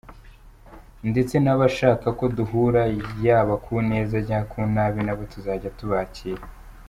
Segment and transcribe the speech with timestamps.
[1.09, 2.81] Ndetse n’abashaka ko duhura
[3.25, 6.43] yaba ku neza cyangwa ku nabi nabo tuzajya tubakira.